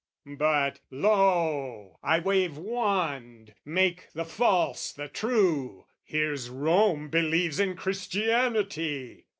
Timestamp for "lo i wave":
0.89-2.57